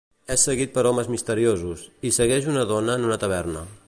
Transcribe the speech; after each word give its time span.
És 0.35 0.45
seguit 0.47 0.71
per 0.77 0.83
homes 0.91 1.11
misteriosos, 1.15 1.83
i 2.09 2.13
segueix 2.19 2.51
una 2.55 2.65
dona 2.73 2.97
en 3.01 3.07
una 3.11 3.23
taverna. 3.27 3.67